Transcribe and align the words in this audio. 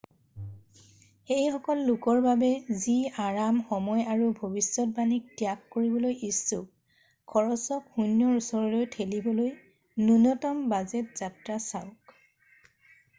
সেইসকল 1.31 1.81
লোকৰ 1.89 2.21
বাবে 2.27 2.47
যি 2.85 2.95
আৰাম 3.25 3.59
সময় 3.73 4.09
আৰু 4.13 4.29
ভৱিষ্যতবাণীক 4.39 5.27
ত্যাগ 5.43 5.61
কৰিবলৈ 5.77 6.17
ইচ্ছুক 6.29 7.31
খৰচক 7.35 7.93
শূন্যৰ 7.99 8.41
ওচৰলৈ 8.41 8.91
ঠেলিবলৈ 8.99 9.53
নূন্যতম 10.09 10.67
বাজেট 10.75 11.15
যাত্ৰা 11.23 11.63
চাওক। 11.71 12.13